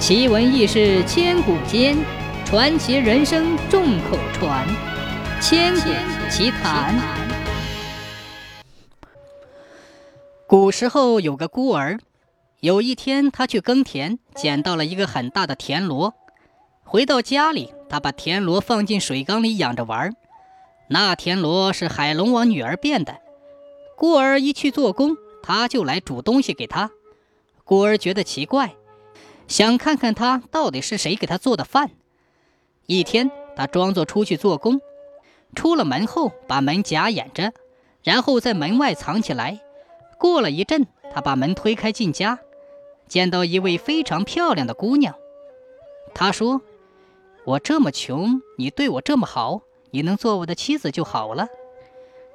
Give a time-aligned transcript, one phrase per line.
[0.00, 1.94] 奇闻异事千古间，
[2.46, 4.66] 传奇人生众口传。
[5.42, 5.90] 千古
[6.30, 6.98] 奇谈。
[10.46, 12.00] 古时候有个孤儿，
[12.60, 16.14] 有一天他去耕田，捡到了一个很大的田螺。
[16.82, 20.14] 回到家里，他把田螺放进水缸里养着玩。
[20.88, 23.18] 那田螺是海龙王女儿变的。
[23.98, 26.90] 孤儿一去做工，他就来煮东西给他。
[27.64, 28.74] 孤儿觉得奇怪。
[29.50, 31.90] 想看看他到底是谁给他做的饭。
[32.86, 34.80] 一天，他装作出去做工，
[35.56, 37.52] 出了门后把门夹掩着，
[38.04, 39.60] 然后在门外藏起来。
[40.20, 42.38] 过了一阵，他把门推开进家，
[43.08, 45.16] 见到一位非常漂亮的姑娘。
[46.14, 46.62] 他说
[47.44, 51.48] ：“我这么穷，你对我这么好，你能做我的妻子就好了。”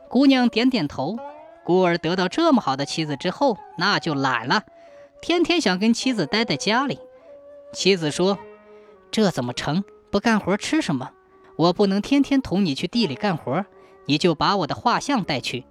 [0.10, 1.18] 姑娘点点头。
[1.64, 4.64] 孤儿得到这么好的妻子之后，那就懒了。
[5.22, 7.00] 天天想跟妻子待在家里，
[7.74, 8.38] 妻子说
[9.12, 9.84] ：“这怎么成？
[10.12, 11.12] 不干活吃什么？
[11.56, 13.66] 我不能天天同你去地里干活，
[14.06, 15.66] 你就把我的画像带去，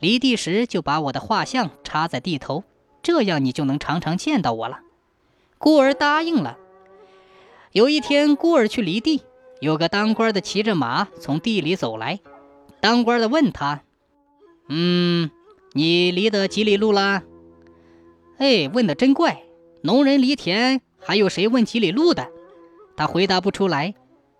[0.00, 2.64] 犁地时就把我的画像插在地头，
[3.02, 4.80] 这样你就能常常见到我了。”
[5.56, 6.58] 孤儿答应了。
[7.72, 9.22] 有一天，孤儿去犁地，
[9.60, 12.20] 有个当官的骑着马从地里走来，
[12.80, 13.82] 当官的问他
[14.68, 15.30] ：“嗯，
[15.72, 17.22] 你犁得几里路啦？”
[18.40, 19.42] 哎，问的真怪！
[19.82, 22.26] 农人犁田，还有谁问几里路的？
[22.96, 23.94] 他回答不出来。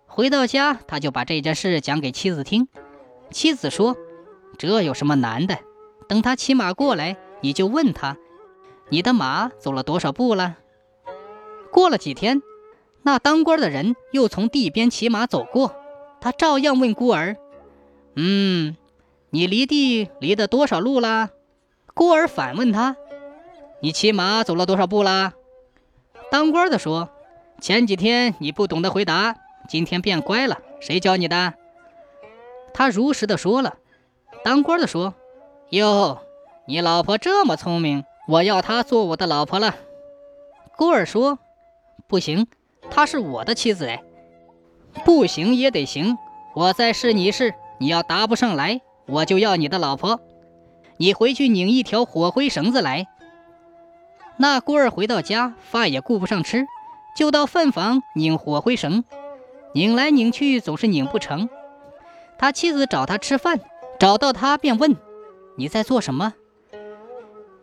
[0.07, 2.67] 回到家，他就把这件事讲给妻子听。
[3.29, 3.95] 妻子说
[4.57, 5.59] ：“这有什么难的？
[6.09, 8.17] 等他骑马过来，你就问他，
[8.89, 10.57] 你的马走了多少步了。”
[11.71, 12.41] 过了几天，
[13.03, 15.75] 那当官的人又从地边骑马走过，
[16.19, 17.37] 他照样问孤儿
[18.17, 18.75] ：“嗯，
[19.29, 21.29] 你犁地犁的多少路了？”
[21.93, 22.95] 孤儿反问他。
[23.81, 25.33] 你骑马走了多少步啦？
[26.29, 27.09] 当官的说
[27.59, 29.35] ：“前几天你不懂得回答，
[29.67, 30.59] 今天变乖了。
[30.79, 31.55] 谁教你的？”
[32.73, 33.75] 他如实的说了。
[34.43, 35.15] 当官的说
[35.71, 36.19] ：“哟，
[36.67, 39.75] 你老婆这么聪明，我要她做我的老婆了。”
[40.77, 41.39] 孤儿说
[42.07, 42.47] ：“不行，
[42.91, 44.03] 她是我的妻子哎。”
[45.03, 46.17] 不行也得行，
[46.53, 47.55] 我再试你一试。
[47.79, 50.19] 你要答不上来，我就要你的老婆。
[50.97, 53.07] 你回去拧一条火灰绳子来。
[54.41, 56.65] 那孤儿回到家，饭也顾不上吃，
[57.15, 59.03] 就到粪房拧火灰绳，
[59.75, 61.47] 拧来拧去总是拧不成。
[62.39, 63.59] 他妻子找他吃饭，
[63.99, 64.97] 找到他便问
[65.57, 66.33] ：“你在做什么？”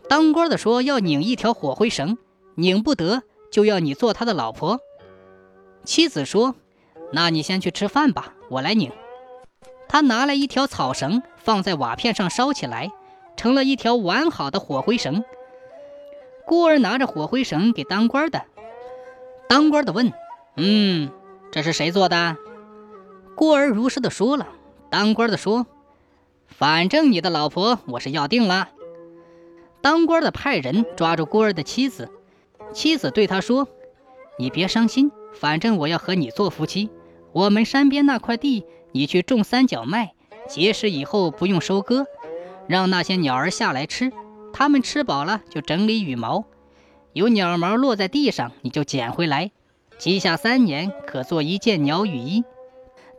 [0.08, 2.16] 当官的说：“要拧一条火灰绳，
[2.54, 4.78] 拧不得就要你做他的老婆。”
[5.82, 6.54] 妻子说
[7.10, 8.92] ：“那你先去吃饭吧，我来拧。”
[9.88, 12.92] 他拿来一条草绳，放在瓦片上烧起来，
[13.36, 15.24] 成了一条完好的火灰绳。
[16.48, 18.46] 孤儿拿着火灰绳给当官的，
[19.50, 20.14] 当官的问
[20.56, 21.10] ：“嗯，
[21.52, 22.38] 这是谁做的？”
[23.36, 24.48] 孤儿如实的说了。
[24.88, 25.66] 当官的说
[26.48, 28.70] ：“反正你的老婆我是要定了。”
[29.82, 32.10] 当官的派人抓住孤儿的妻子，
[32.72, 33.68] 妻子对他说
[34.40, 36.88] ：“你别伤心，反正我要和你做夫妻。
[37.32, 40.14] 我们山边那块地，你去种三角麦，
[40.48, 42.06] 结实以后不用收割，
[42.66, 44.10] 让那些鸟儿下来吃。”
[44.58, 46.44] 它们吃饱了就整理羽毛，
[47.12, 49.52] 有鸟毛落在地上，你就捡回来，
[49.98, 52.42] 积下三年可做一件鸟羽衣。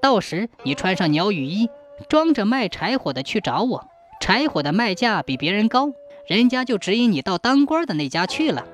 [0.02, 1.70] 到时你穿上鸟羽衣，
[2.10, 3.88] 装着卖柴火的去找我，
[4.20, 5.94] 柴火的卖价比别人高，
[6.28, 8.66] 人家就指引你到当官的那家去了。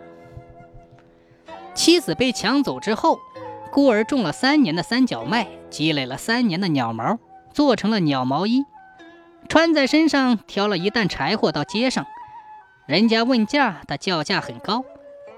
[1.75, 3.19] 妻子被抢走之后，
[3.71, 7.19] 孤儿种了三年的三角麦，积累了三年的鸟毛，
[7.53, 8.63] 做成了鸟毛衣，
[9.47, 12.07] 穿在身上，挑了一担柴火到街上。
[12.85, 14.85] 人家问价，他叫价很高。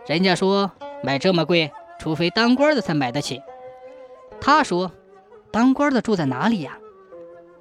[0.05, 0.71] 人家说
[1.01, 3.41] 买这么贵，除非当官的才买得起。
[4.41, 4.91] 他说
[5.49, 6.77] ：“当官的住在哪里呀？”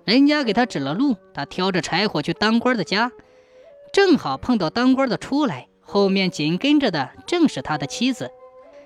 [0.05, 3.13] 人家给他指了路，他挑着柴火去当官的家，
[3.93, 8.31] 正好碰到当官的出来，后面紧跟着的正是他的妻子。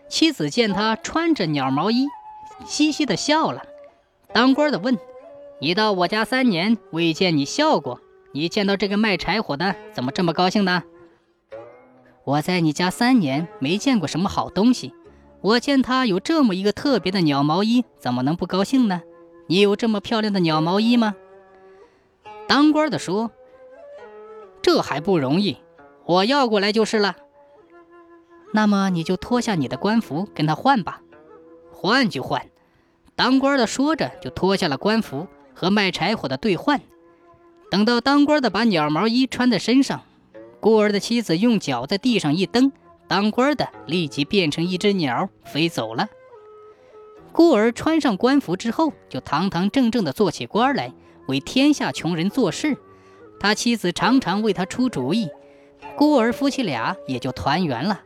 [0.08, 2.06] 妻子见他穿着鸟毛衣，
[2.66, 3.62] 嘻嘻的笑了。
[4.34, 4.98] 当官的问
[5.60, 8.00] ：“你到我家三年，未见你笑过。”
[8.32, 10.84] 你见到这个卖柴火的，怎么这么高兴呢？
[12.24, 14.94] 我在你家三年，没见过什么好东西。
[15.40, 19.02] 我见他有这么一个特别的鸟毛衣，怎么能不高兴呢？
[19.48, 21.16] 你有这么漂亮的鸟毛衣吗？
[22.46, 23.32] 当官的说
[24.62, 25.56] ：“这还不容易，
[26.04, 27.16] 我要过来就是了。
[28.52, 31.00] 那么你就脱下你的官服，跟他换吧。
[31.72, 32.46] 换就换。”
[33.16, 36.80] 当官的说着，就脱下了官服，和卖柴火的兑换。
[37.70, 40.02] 等到当官的把鸟毛衣穿在身上，
[40.58, 42.72] 孤儿的妻子用脚在地上一蹬，
[43.06, 46.08] 当官的立即变成一只鸟飞走了。
[47.32, 50.92] 孤儿穿上官服之后，就堂堂正正地做起官来，
[51.28, 52.76] 为天下穷人做事。
[53.38, 55.28] 他妻子常常为他出主意，
[55.96, 58.00] 孤儿夫妻俩也就团圆了。